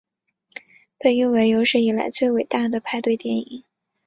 [0.97, 3.63] 被誉为有史以来最伟大的派对电影。